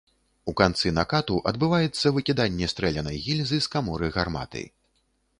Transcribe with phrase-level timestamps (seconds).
[0.51, 4.63] У канцы накату адбываецца выкіданне стрэлянай гільзы з каморы гарматы.